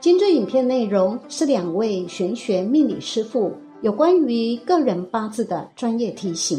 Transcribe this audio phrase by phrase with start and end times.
[0.00, 3.52] 今日影片内容是两位玄学命理师傅
[3.82, 6.58] 有关于个人八字的专业提醒。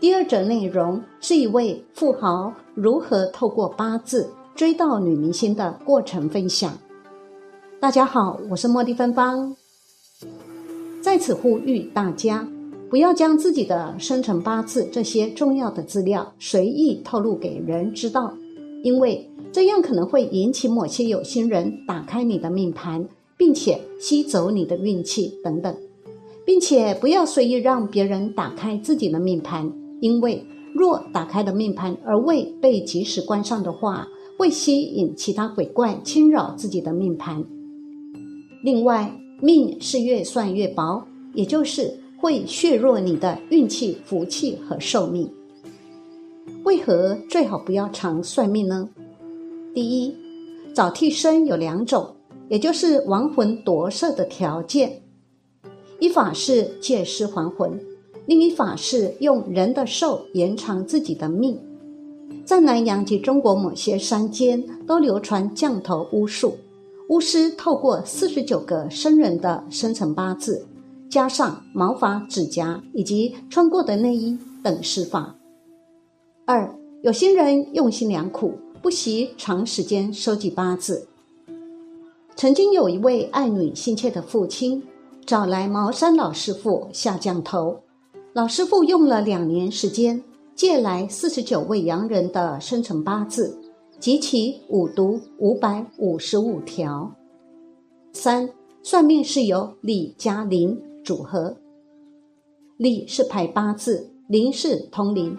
[0.00, 6.72] 第二则内容是一位富豪如何透过八字追到女明星的过程分享。
[7.78, 9.54] 大家好，我是茉莉芬芳，
[11.02, 12.48] 在此呼吁大家
[12.88, 18.32] 不要将自己的生辰八字这些重要的资料随意透露给人知道，
[18.82, 25.74] 因为这样可能会引起某些有心人打开你的命盘，并且吸走你的运气等等，
[26.44, 29.72] 并且不要随意让别人打开自己的命盘。
[30.00, 34.06] 因为若打开了命盘而未被及时关上的话，
[34.38, 37.44] 会吸引其他鬼怪侵扰自己的命盘。
[38.62, 41.04] 另外，命是越算越薄，
[41.34, 45.28] 也就是会削弱你的运气、福气和寿命。
[46.64, 48.88] 为何最好不要常算命呢？
[49.78, 50.12] 第一，
[50.74, 52.04] 找替身有两种，
[52.48, 55.00] 也就是亡魂夺舍的条件，
[56.00, 57.78] 一法是借尸还魂。
[58.26, 61.56] 另一法是用人的寿延长自己的命，
[62.44, 66.56] 在南洋及中国某些山间都流传降头巫术，
[67.08, 70.66] 巫师透过四十九个生人的生辰八字，
[71.08, 75.36] 加上毛发、指甲以及穿过的内衣等施法。
[76.44, 76.68] 二
[77.04, 81.08] 有心人用心良苦，不惜长时间收集八字。
[82.36, 84.82] 曾经有一位爱女心切的父亲，
[85.26, 87.80] 找来茅山老师傅下降头。
[88.32, 90.22] 老师傅用了两年时间，
[90.54, 93.58] 借来四十九位洋人的生辰八字
[93.98, 97.12] 及其五毒五百五十五条。
[98.12, 98.48] 三
[98.84, 101.56] 算命是由李加灵组合，
[102.76, 105.36] 李是排八字，林是通灵。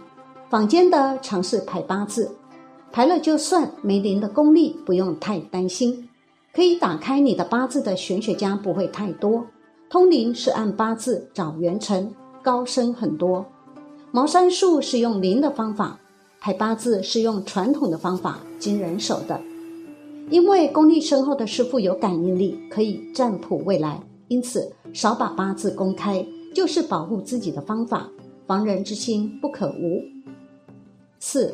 [0.49, 2.29] 坊间的尝试排八字，
[2.91, 6.09] 排了就算，没灵的功力不用太担心。
[6.51, 9.45] 可以打开你的八字的玄学家不会太多，
[9.89, 12.13] 通灵是按八字找元辰。
[12.41, 13.45] 高深很多，
[14.11, 15.99] 茅山术是用灵的方法，
[16.39, 19.39] 排八字是用传统的方法，经人手的。
[20.29, 26.25] 因为功力深厚的师傅有感应力，可以占卜未来，因此少把八字公开，
[26.55, 28.09] 就是保护自己的方法。
[28.47, 30.01] 防人之心不可无。
[31.19, 31.53] 四，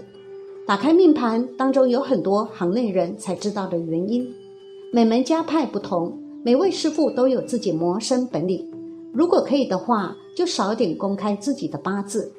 [0.68, 4.28] 打开命盘当中有很多行内人才知道的原因，
[4.92, 8.68] 每门家派不同，每位师傅都有自己谋生本领。
[9.14, 12.34] 如果可以的话，就少点公开自己的八字。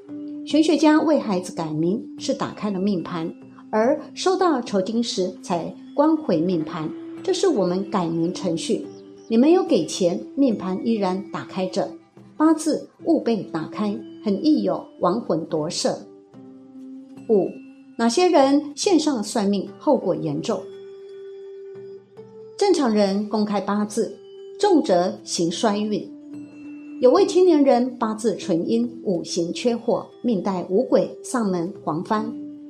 [0.45, 3.33] 玄学家为孩子改名是打开了命盘，
[3.71, 6.91] 而收到酬金时才关回命盘，
[7.23, 8.85] 这是我们改名程序。
[9.29, 11.89] 你没有给钱，命盘依然打开着，
[12.37, 15.97] 八字勿被打开，很易有亡魂夺舍。
[17.29, 17.49] 五，
[17.99, 20.63] 哪些人线上算命后果严重？
[22.59, 24.19] 正常人公开八字，
[24.61, 26.07] 重则行衰运。
[27.01, 32.27] 有位青年人八字纯阴，五行缺火，命带五鬼上门黄幡，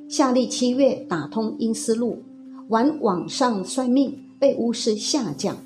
[0.07, 2.19] 夏历七月打通阴思路，
[2.69, 5.57] 玩网上算命被巫师下降，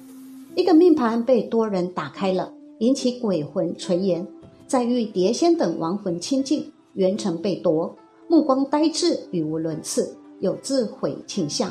[0.55, 4.25] 一个命盘被多人打开了，引起鬼魂垂涎，
[4.66, 7.95] 再遇碟仙等亡魂亲近，元辰被夺，
[8.31, 11.69] 目光呆滞，语无伦次，有自毁倾向，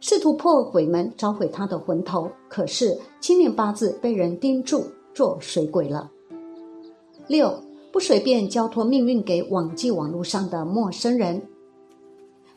[0.00, 4.82] 试图破鬼门召回他的魂头，可是青年八字被人盯住。
[5.14, 6.10] 做水鬼了。
[7.28, 7.62] 六
[7.92, 11.40] 不随便交托命运给网际网络上的陌生人。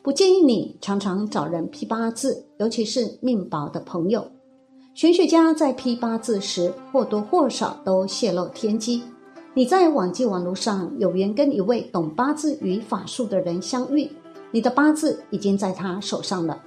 [0.01, 4.25] 不建议你常常找人批八字，尤其是命薄的朋友。
[4.95, 9.03] 玄学家在批八字时或多或少都泄露天机。
[9.57, 14.07] 你在网际网络上有缘跟一位懂八字与法术的人相遇，
[14.51, 16.61] 你的八字已经在他手上了，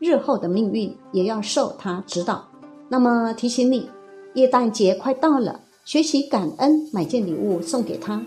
[0.00, 2.44] 日后的命运也要受他指导。
[2.88, 3.88] 那么提醒你。
[4.34, 8.20] 耶诞节快到了，学习感恩，买件礼物送给他，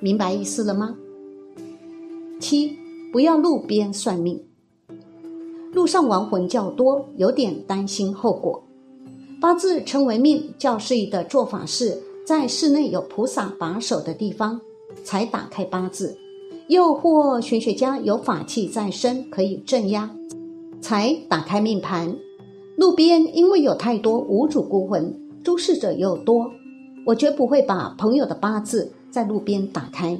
[0.00, 0.96] 明白意思了吗？
[2.40, 2.78] 七，
[3.12, 4.42] 不要路边算命，
[5.74, 8.62] 路上亡魂较多，有点担心后果。
[9.38, 14.60] 八字称为命，较适宜的做法是在室内有菩萨把守的地方
[15.02, 16.16] 才打开八字，
[16.68, 20.08] 又或玄学家有法器在身可以镇压，
[20.80, 22.14] 才打开命盘。
[22.76, 25.12] 路边因为有太多无主孤魂。
[25.42, 26.48] 注视者又多，
[27.04, 30.16] 我绝不会把朋友的八字在路边打开。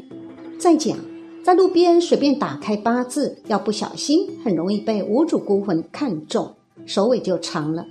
[0.58, 0.98] 再讲，
[1.44, 7.86] 在路边随便打开八字，要不小心，很容易被无主孤魂看中，首尾就长了。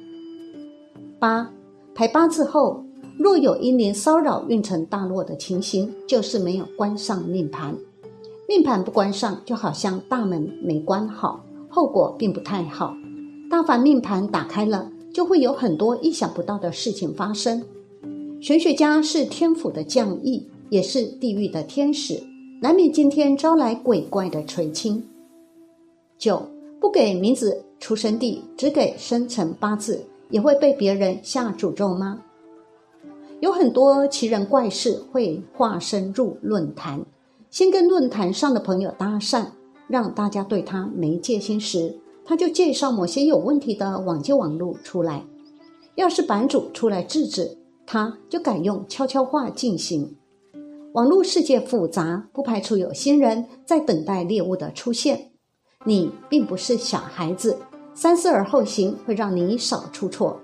[1.20, 1.50] 八
[1.96, 2.84] 排八字后，
[3.20, 7.76] 若有阴灵骚扰、运程大落的情形，就是没有关上命盘。
[8.48, 12.96] 命盘不关上，就好像大门没关好，后果并不太好。
[13.52, 14.90] 大凡命盘打开了。
[15.12, 17.64] 就会有很多意想不到的事情发生。
[18.40, 22.22] 玄学家是天府的降意，也是地狱的天使，
[22.62, 25.04] 难免今天招来鬼怪的垂青。
[26.20, 26.42] 九
[26.80, 32.22] 不给名字、出生地，只给生辰八字，也会被别人下诅咒吗？
[33.42, 37.06] 有很多奇人怪事会化身入论坛，
[37.50, 39.46] 先跟论坛上的朋友搭讪，
[39.88, 45.24] 让大家对他没戒心时，他就介绍某些有问题的网际网路出来。
[45.96, 50.18] 要是版主出来制止，他就改用悄悄话进行。
[50.94, 55.32] 网络世界复杂，不排除有新人在等待猎物的出现。
[55.86, 57.58] 你并不是小孩子，
[57.94, 60.42] 三思而后行会让你少出错。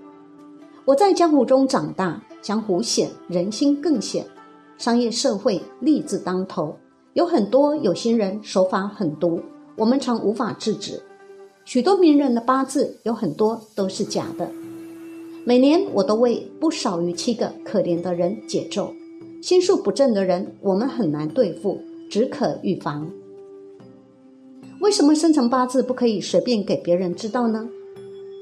[0.85, 2.21] 我在江湖中长大。
[2.45, 4.23] 江湖险，人心更险。
[4.77, 6.77] 商业社会利字当头，
[7.13, 9.41] 有很多有心人手法狠毒，
[9.75, 11.01] 我们常无法制止。
[11.63, 14.47] 许多名人的八字有很多都是假的。
[15.43, 18.93] 每年我都为不少于七个可怜的人解咒。
[19.41, 21.79] 心术不正的人，我们很难对付，
[22.11, 23.09] 只可预防。
[24.81, 27.67] 为什么生辰八字不可以随便给别人知道呢？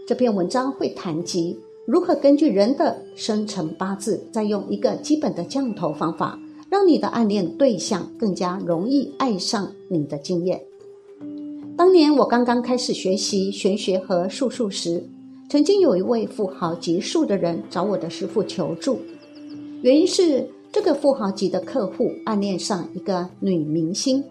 [0.05, 1.57] 这篇文章会谈及。
[1.85, 6.39] 如何根据人的生辰八字，再用一个基本的降头方法，
[6.69, 10.61] 让你的暗恋对象更加容易爱上你的经验？
[11.75, 15.03] 当年我刚刚开始学习玄学和术数时，
[15.49, 18.99] 曾经有一位富豪级数的人找我的师傅求助，
[19.81, 24.23] 原因是这个富豪级的客户暗恋上一个女明星，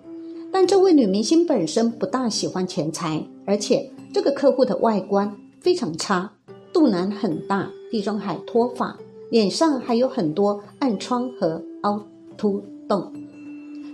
[0.50, 6.32] 但这位女明星本身不大喜欢钱财，而且这个客户的外观非常差。
[6.72, 8.98] 肚腩很大，地中海脱发，
[9.30, 12.02] 脸上还有很多暗疮和凹
[12.36, 13.12] 凸洞。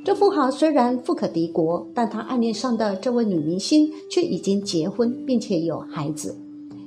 [0.05, 6.35] 这富豪虽然富可敌国，但他暗恋上的这位女明星却已经结婚并且有孩子。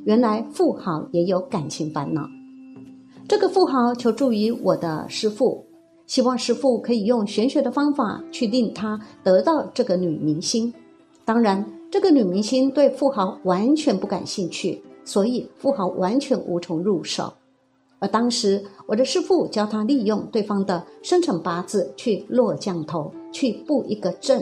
[0.05, 2.27] 原来富豪也有感情烦恼。
[3.27, 5.63] 这个富豪求助于我的师傅，
[6.07, 10.73] 希望师傅可以用玄学的方法去令他得到这个女明星。
[11.23, 14.81] 当然，这个女明星对富豪完全不感兴趣。
[15.11, 17.33] 所以富豪完全无从入手，
[17.99, 24.41] 而当时我的师傅教他利用对方的生辰八字去落降头，去布一个阵。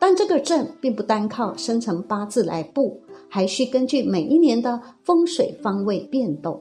[0.00, 6.60] 但这个阵并不单靠生辰八字来布，还需根据每一年的风水方位变动，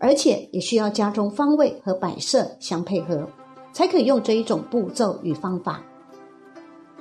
[0.00, 3.28] 而且也需要家中方位和摆设相配合，
[3.72, 5.80] 才可以用这一种步骤与方法。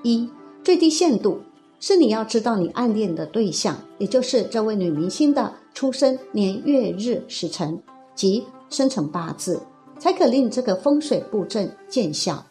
[0.04, 0.30] 一
[0.64, 1.40] 最低限度
[1.80, 5.54] 是你要知道你暗恋的对象，也就是这位女明星的。
[5.76, 7.82] 出生年月日时辰
[8.14, 9.62] 及生辰八字，
[9.98, 12.46] 才可令这个风水布阵见效。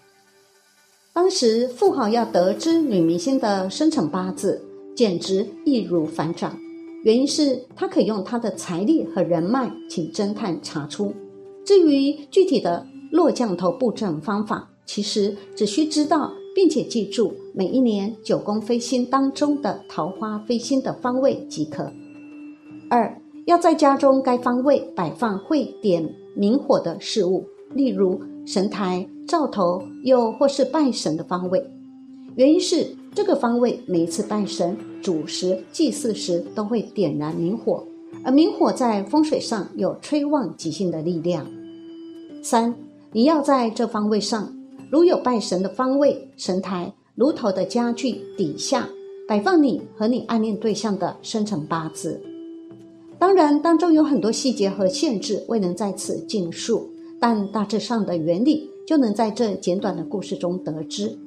[1.12, 4.64] 当时富豪要得知女明星的生辰八字，
[4.96, 6.58] 简直易如反掌。
[7.04, 11.12] 原因是他可以用他的财力和人脉，请侦探查出。
[11.66, 21.88] 至于具体的落降头布阵方法，其实只需知道并且记住每一年九宫飞星当中的桃花飞星的方位即可。
[22.90, 23.16] 二
[23.46, 27.44] 要在家中该方位摆放会点明火的事物，
[27.74, 31.64] 例如神台、灶头，又或是拜神的方位。
[32.34, 32.84] 原因是
[33.14, 37.86] 这个方位每一次拜神、主食、祭祀时都会点燃明火，
[38.24, 41.46] 而明火在风水上有催旺吉星的力量。
[42.42, 42.74] 三
[43.12, 44.52] 你要在这方位上，
[44.90, 48.88] 如有拜神的方位、神台、炉头的家具底下
[49.28, 52.20] 摆放你和你暗恋对象的生辰八字。
[53.18, 56.88] 当然，当中有很多细节和限制未能在此尽述，
[57.20, 61.18] 但大致上的原理就能在这简短的故事中得知。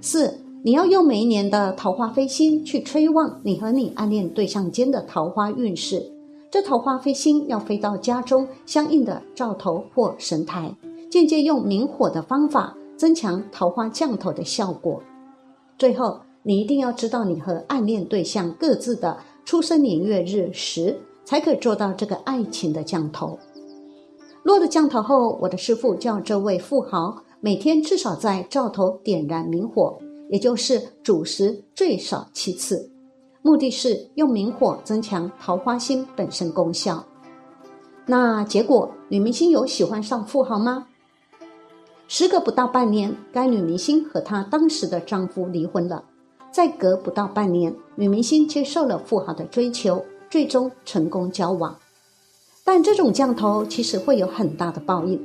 [0.00, 6.02] 四，你要用每一年的桃花飞星去催旺你和你暗恋对象间的桃花运势。
[6.50, 10.74] 这桃花飞星要飞到家中相应的灶头或神台，
[11.10, 15.02] 间接用明火的方法增强桃花降头的效果。
[15.78, 19.16] 最后，你一定要知道你和暗恋对象各自的。
[19.44, 23.38] 出生年月日时，才可以做到这个爱情的降头。
[24.42, 29.98] 落了降头后，我的师傅叫这位富豪每天至少在灶头点燃明火，
[30.28, 32.90] 也就是主食最少七次，
[33.40, 37.02] 目的是用明火增强桃花星本身功效。
[38.04, 40.86] 那结果，女明星有喜欢上富豪吗？
[42.10, 46.02] 时隔不到半年，该女明星和她当时的丈夫离婚了。
[46.50, 51.78] 再隔不到半年，女明星接受了富豪的追求，最终成功交往。
[52.64, 55.20] 但这种降头其实会有很大的报应。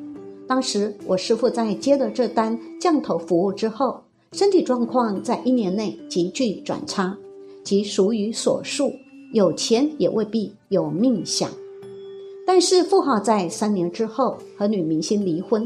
[0.45, 7.17] 当时我师傅在接了这单降头服务之后，身体状况在一年内急剧转差，
[7.63, 8.91] 即俗语所述：
[9.31, 11.49] 有钱也未必有命享。
[12.45, 15.65] 但是富豪在三年之后和女明星离婚，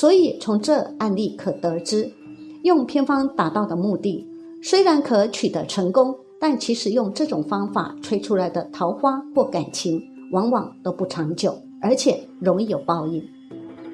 [0.00, 2.10] 所以从这案例可得知，
[2.62, 4.26] 用偏方达到的目的
[4.62, 10.02] 虽然可取得成功，但其实用这种方法吹出来的桃花或感情，
[10.32, 13.22] 往往都不长久，而且容易有报应。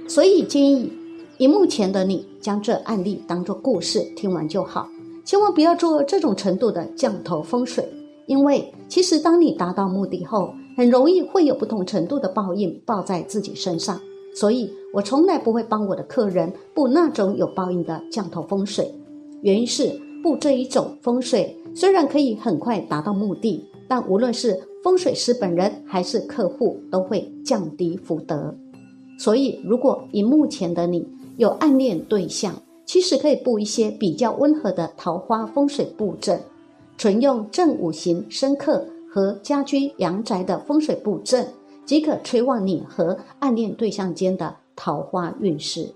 [0.07, 0.93] 所以建议，
[1.39, 4.89] 荧幕前的你将这案例当作故事听完就好，
[5.25, 7.85] 千万不要做这种程度的降头风水，
[8.27, 10.55] 因为其实当你达到目的后。
[10.77, 13.99] 很容易会有不同程度的报应报在自己身上，
[14.39, 18.95] 所以我从来不会帮我的客人布那种有报应的降头风水。
[19.41, 28.55] 原因是布这一种风水虽然可以很快达到目的，但无论是风水师本人还是客户都会降低福德。
[29.19, 36.39] 所以，如果荧幕前的你有暗恋对象，其实可以布一些比较温和的桃花风水布阵，
[36.99, 38.87] 纯用正五行生克。
[39.09, 41.49] 和家居阳宅的风水布阵，
[41.87, 45.95] 即可催旺你和暗恋对象间的桃花运势。